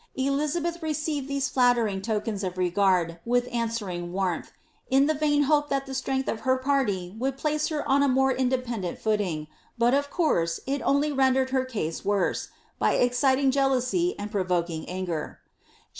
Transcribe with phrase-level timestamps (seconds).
[0.07, 4.51] * Elizabeth received these flattering tokens of regard with answering warmth,
[4.89, 8.07] in the vain hope that the strength of her parly would place her on a
[8.07, 9.45] more independent footing,
[9.77, 12.47] but of course it only rendered her case worse,
[12.79, 15.87] by exciting jealousy and provoking anger 'Xonilles* De.